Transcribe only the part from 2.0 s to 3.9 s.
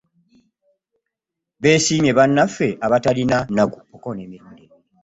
bannaffe abatalina nnaku.